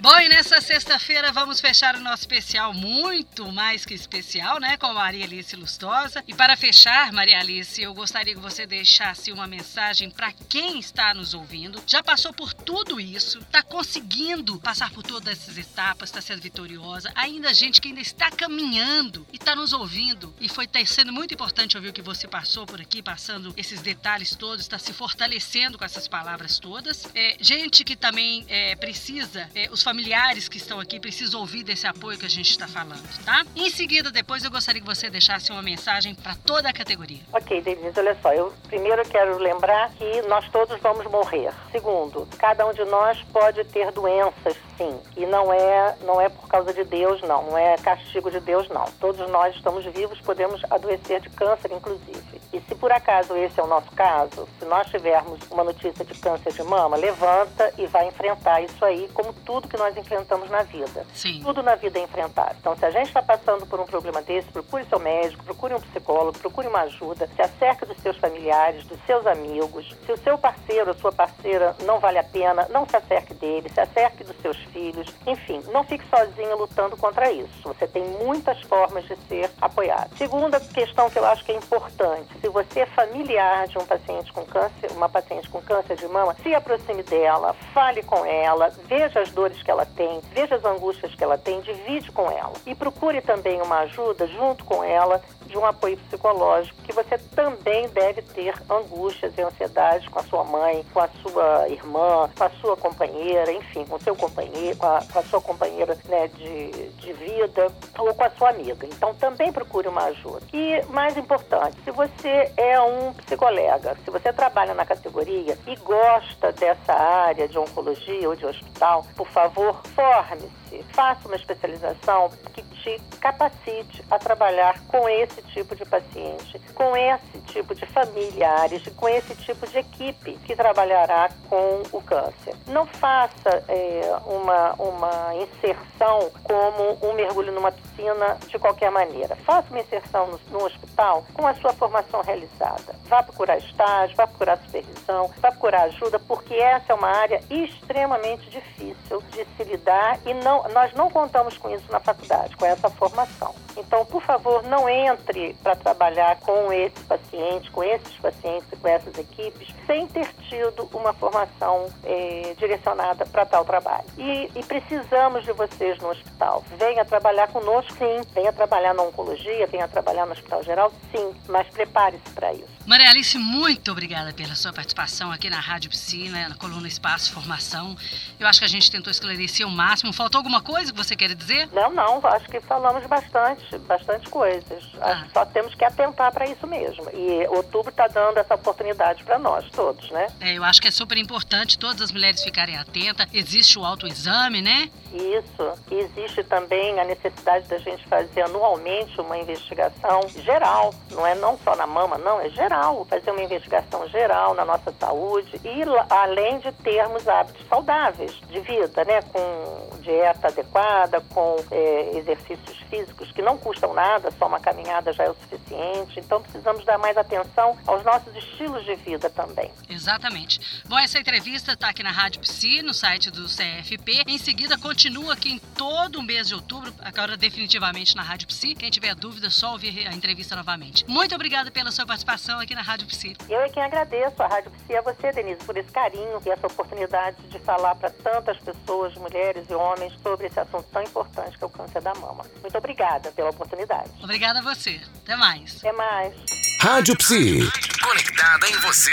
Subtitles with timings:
[0.00, 4.76] Bom, e nessa sexta-feira vamos fechar o nosso especial muito mais que especial, né?
[4.76, 6.22] Com Maria Alice Lustosa.
[6.28, 11.12] E para fechar, Maria Alice, eu gostaria que você deixasse uma mensagem para quem está
[11.12, 16.20] nos ouvindo, já passou por tudo isso, está conseguindo passar por todas essas etapas, está
[16.20, 17.10] sendo vitoriosa.
[17.16, 20.32] Ainda gente que ainda está caminhando e está nos ouvindo.
[20.40, 23.82] E foi tá sendo muito importante ouvir o que você passou por aqui, passando esses
[23.82, 27.04] detalhes todos, está se fortalecendo com essas palavras todas.
[27.16, 31.86] É, gente que também é, precisa, é, os familiares que estão aqui precisam ouvir desse
[31.86, 33.42] apoio que a gente está falando, tá?
[33.56, 37.20] Em seguida, depois eu gostaria que você deixasse uma mensagem para toda a categoria.
[37.32, 41.54] Ok, Denise, olha só, eu primeiro quero lembrar que nós todos vamos morrer.
[41.72, 46.46] Segundo, cada um de nós pode ter doenças, sim, e não é não é por
[46.48, 48.84] causa de Deus, não, não é castigo de Deus, não.
[49.00, 52.38] Todos nós estamos vivos, podemos adoecer de câncer, inclusive.
[52.52, 56.14] E se por acaso esse é o nosso caso, se nós tivermos uma notícia de
[56.14, 60.62] câncer de mama, levanta e vai enfrentar isso aí, como tudo que nós enfrentamos na
[60.62, 61.06] vida.
[61.14, 61.40] Sim.
[61.42, 62.54] Tudo na vida é enfrentar.
[62.60, 65.80] Então, se a gente está passando por um problema desse, procure seu médico, procure um
[65.80, 69.96] psicólogo, procure uma ajuda, se acerque dos seus familiares, dos seus amigos.
[70.04, 73.68] Se o seu parceiro ou sua parceira não vale a pena, não se acerque dele,
[73.68, 75.08] se acerque dos seus filhos.
[75.26, 77.62] Enfim, não fique sozinho lutando contra isso.
[77.62, 80.16] Você tem muitas formas de ser apoiado.
[80.16, 84.32] Segunda questão que eu acho que é importante, se você é familiar de um paciente
[84.32, 89.20] com câncer, uma paciente com câncer de mama, se aproxime dela, fale com ela, veja
[89.20, 92.54] as dores que ela tem, veja as angústias que ela tem, divide com ela.
[92.66, 97.88] E procure também uma ajuda junto com ela de um apoio psicológico, que você também
[97.88, 102.50] deve ter angústias e ansiedades com a sua mãe, com a sua irmã, com a
[102.60, 107.12] sua companheira, enfim, com seu companheiro, com a, com a sua companheira né, de, de
[107.14, 108.86] vida ou com a sua amiga.
[108.86, 110.42] Então também procure uma ajuda.
[110.52, 116.52] E mais importante, se você é um psicolega, se você trabalha na categoria e gosta
[116.52, 119.57] dessa área de oncologia ou de hospital, por favor,
[119.94, 122.62] forme-se, faça uma especialização que
[122.96, 129.08] te capacite a trabalhar com esse tipo de paciente, com esse tipo de familiares, com
[129.08, 132.54] esse tipo de equipe que trabalhará com o câncer.
[132.66, 139.36] Não faça é, uma, uma inserção como um mergulho numa piscina de qualquer maneira.
[139.36, 142.94] Faça uma inserção no, no hospital com a sua formação realizada.
[143.04, 148.48] Vá procurar estágio, vá procurar supervisão, vá procurar ajuda, porque essa é uma área extremamente
[148.48, 152.77] difícil de se lidar e não, nós não contamos com isso na faculdade, com essa
[152.90, 153.54] formação.
[153.78, 158.88] Então, por favor, não entre para trabalhar com esse paciente, com esses pacientes e com
[158.88, 164.04] essas equipes, sem ter tido uma formação eh, direcionada para tal trabalho.
[164.16, 166.64] E, e, precisamos de vocês no hospital.
[166.76, 168.20] Venha trabalhar conosco, sim.
[168.34, 171.34] Venha trabalhar na oncologia, venha trabalhar no Hospital Geral, sim.
[171.48, 172.78] Mas prepare-se para isso.
[172.86, 177.94] Maria Alice, muito obrigada pela sua participação aqui na Rádio Piscina, na coluna Espaço Formação.
[178.40, 180.12] Eu acho que a gente tentou esclarecer o máximo.
[180.12, 181.68] Faltou alguma coisa que você quer dizer?
[181.72, 182.18] Não, não.
[182.26, 184.84] Acho que falamos bastante, bastante coisas.
[185.00, 185.26] Ah.
[185.32, 187.04] Só temos que atentar para isso mesmo.
[187.12, 190.28] E outubro está dando essa oportunidade para nós todos, né?
[190.40, 193.26] É, eu acho que é super importante todas as mulheres ficarem atentas.
[193.32, 194.90] Existe o autoexame, né?
[195.12, 195.72] Isso.
[195.90, 200.94] E existe também a necessidade da gente fazer anualmente uma investigação geral.
[201.10, 204.64] Não é não só na mama, não, é geral geral, fazer uma investigação geral na
[204.64, 211.56] nossa saúde e além de termos hábitos saudáveis de vida, né, com dieta adequada, com
[211.70, 216.20] é, exercícios físicos que não custam nada, só uma caminhada já é o suficiente.
[216.20, 219.70] Então precisamos dar mais atenção aos nossos estilos de vida também.
[219.88, 220.82] Exatamente.
[220.86, 224.24] Bom, essa entrevista está aqui na Rádio Psi, no site do CFP.
[224.26, 228.74] Em seguida, continua aqui em todo o mês de outubro, agora definitivamente na Rádio Psi.
[228.74, 231.04] Quem tiver dúvida, só ouvir a entrevista novamente.
[231.08, 233.36] Muito obrigada pela sua participação aqui na Rádio Psi.
[233.48, 236.66] Eu é quem agradeço a Rádio Psi a você, Denise, por esse carinho e essa
[236.66, 241.64] oportunidade de falar para tantas pessoas, mulheres e homens, sobre esse assunto tão importante que
[241.64, 242.44] é o câncer da mama.
[242.78, 244.10] Muito obrigada pela oportunidade.
[244.22, 245.00] Obrigada a você.
[245.24, 245.78] Até mais.
[245.78, 246.32] Até mais.
[246.80, 247.58] Rádio Psi.
[248.00, 249.10] Conectada em você.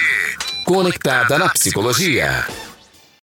[0.63, 2.45] Conectada na psicologia.